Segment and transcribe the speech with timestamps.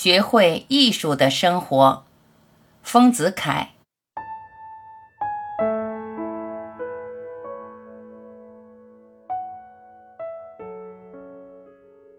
[0.00, 2.04] 学会艺术的生活，
[2.84, 3.70] 丰子恺。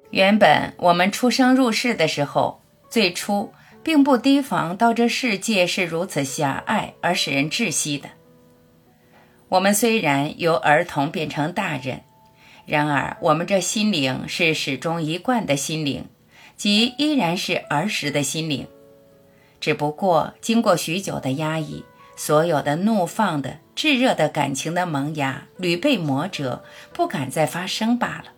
[0.09, 8.09] 原本我们出生入世的时候，最初并不提防到这世界是如此狭隘而使人窒息的。
[9.47, 12.01] 我们虽然由儿童变成大人，
[12.65, 16.09] 然而我们这心灵是始终一贯的心灵。
[16.59, 18.67] 即依然是儿时的心灵，
[19.61, 21.85] 只不过经过许久的压抑，
[22.17, 28.33] 所有的怒放的炙热的感情的萌芽屡被磨折，不敢再发生罢了。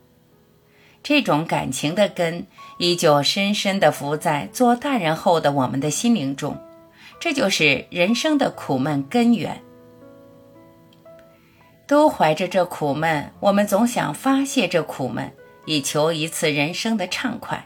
[1.02, 2.46] 这种感情的根
[2.78, 6.56] 依旧深深地伏在做大人后的我们的心灵中，
[7.20, 9.64] 这就是人生的苦闷根源。
[11.88, 15.34] 都怀着这苦闷，我们总想发泄这苦闷，
[15.66, 17.66] 以求一次人生的畅快。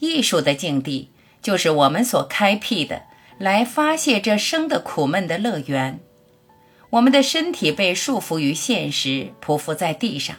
[0.00, 1.10] 艺术的境地，
[1.42, 3.02] 就是我们所开辟的
[3.38, 6.00] 来发泄这生的苦闷的乐园。
[6.90, 10.36] 我们的身体被束缚于现实，匍匐在地上。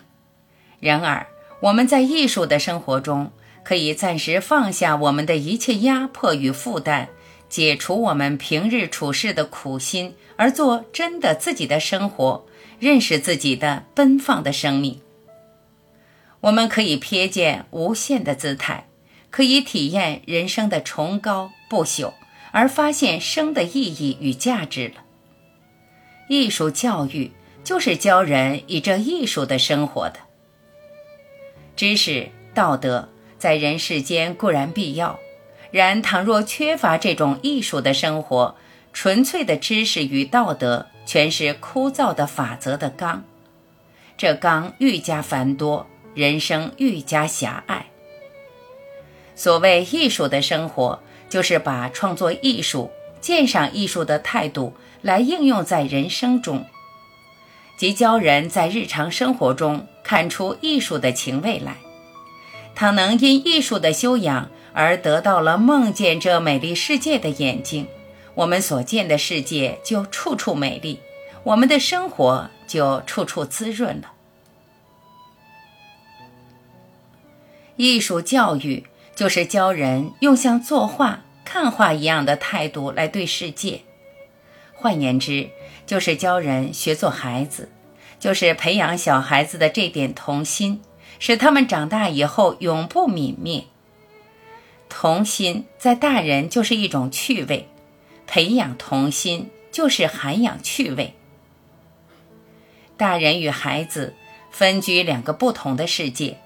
[0.80, 1.28] 然而，
[1.62, 3.32] 我们在艺术的生活中，
[3.64, 7.10] 可以暂时放下我们的一切压迫与负担，
[7.48, 12.46] 解除我们平日处事的苦心，而做真的自己的生活，
[12.80, 15.00] 认识自己的奔放的生命。
[16.42, 18.88] 我们可以瞥见无限的姿态。
[19.30, 22.14] 可以体验人生的崇高不朽，
[22.52, 25.04] 而发现生的意义与价值了。
[26.28, 27.32] 艺术教育
[27.64, 30.20] 就是教人以这艺术的生活的。
[31.76, 35.20] 知识道德在人世间固然必要，
[35.72, 38.56] 然倘若缺乏这种艺术的生活，
[38.92, 43.24] 纯粹的知识与道德全是枯燥的法则的纲，
[44.18, 47.89] 这纲愈加繁多，人生愈加狭隘。
[49.40, 56.66] 所谓艺术的生活，就是把创作艺术、鉴赏艺术的态度来应用在人生中，
[57.78, 61.78] 即教人在日常生活中看出艺术的情味来。
[62.76, 67.88] 倘能因艺术的修养而得到了梦见这美丽世界的眼睛，
[68.36, 71.00] 我们所见的世界就处处美丽，
[71.44, 74.12] 我们的生活就处处滋润了。
[77.78, 78.84] 艺术教育。
[79.16, 83.82] 就是教人用像作画、看画一样的态度来对世界，
[84.74, 85.50] 换言之，
[85.86, 87.70] 就是教人学做孩子，
[88.20, 90.82] 就是培养小孩子的这点童心，
[91.20, 93.66] 使他们长大以后永不泯灭。
[94.88, 97.68] 童心在大人就是一种趣味，
[98.26, 101.14] 培养童心就是涵养趣味。
[102.98, 104.16] 大人与孩子
[104.52, 106.40] 分居两个不同的世界。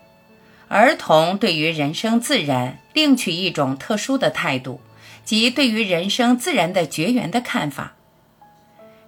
[0.69, 4.81] 儿童对于人生自然另取一种特殊的态度，
[5.23, 7.93] 即对于人生自然的绝缘的看法。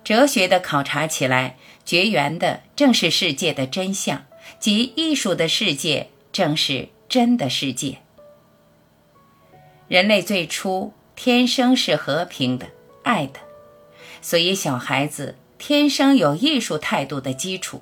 [0.03, 4.25] 哲学的考察起来，绝缘的正是世界的真相，
[4.59, 7.97] 即艺术的世界正是真的世界。
[9.87, 12.67] 人类最初天生是和平的、
[13.03, 13.39] 爱的，
[14.21, 17.81] 所以小孩子天生有艺术态度的基础。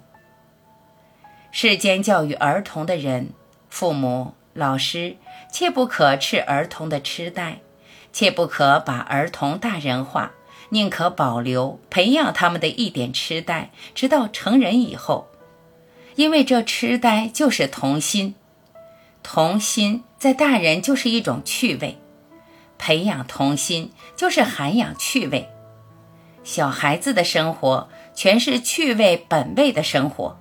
[1.51, 3.33] 世间教育儿童的人。
[3.73, 5.17] 父母、老师
[5.51, 7.57] 切不可斥儿童的痴呆，
[8.11, 10.33] 切不可把儿童大人化，
[10.69, 15.27] 宁可保留、培养他们的一点痴呆，直到成人以后。
[16.13, 18.35] 因为这痴呆就是童心，
[19.23, 21.97] 童心在大人就是一种趣味，
[22.77, 25.49] 培养童心就是涵养趣味。
[26.43, 30.37] 小孩子的生活全是趣味本位的生活。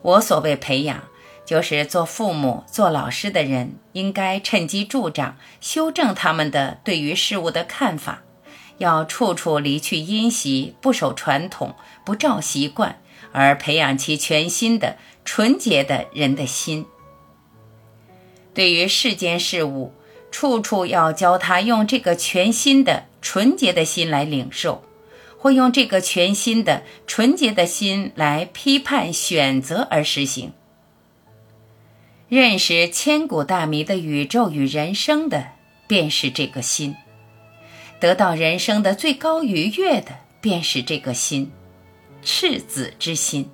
[0.00, 1.04] 我所谓培养。
[1.46, 8.24] 就是做父母、做老师的人，应该趁机助长、修正他们的对于事物的看法，
[8.78, 16.84] 要处处离去因习，不守传统，不照习惯，而培养其全新的、纯洁的人的心。
[18.52, 19.92] 对于世间事物，
[20.32, 24.82] 处处要教他用这个全新的、纯洁的心来领受，
[25.38, 30.52] 或用这个全新的、纯洁的心来批判、选择而实行。
[32.28, 35.52] 认识千古大谜的宇宙与人生的，
[35.86, 36.94] 便是这个心；
[38.00, 41.52] 得到人生的最高愉悦的，便是这个心，
[42.22, 43.48] 赤子之心。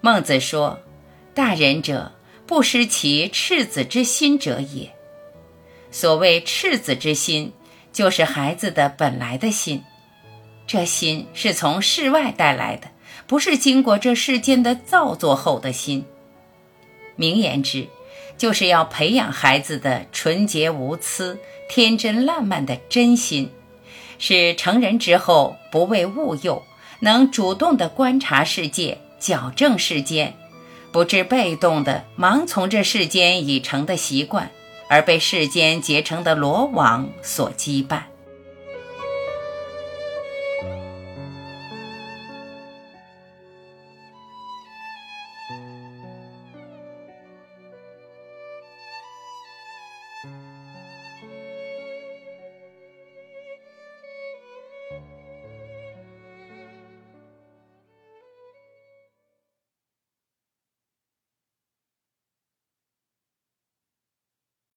[0.00, 0.80] 孟子说
[1.34, 2.12] ：“大人者，
[2.46, 4.90] 不失其赤子之心者也。”
[5.92, 7.52] 所谓赤子之心，
[7.92, 9.84] 就是孩子的本来的心。
[10.66, 12.88] 这心是从世外带来的，
[13.26, 16.06] 不是经过这世间的造作后的心。
[17.16, 17.88] 名言之，
[18.36, 21.38] 就是要培养孩子的纯洁无私、
[21.68, 23.50] 天真烂漫的真心，
[24.18, 26.62] 使成人之后不为物诱，
[27.00, 30.34] 能主动地观察世界、矫正世间，
[30.92, 34.50] 不致被动地盲从这世间已成的习惯，
[34.88, 38.00] 而被世间结成的罗网所羁绊。